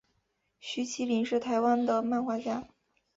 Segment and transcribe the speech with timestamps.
[0.59, 2.67] 徐麒麟是台湾的漫画家。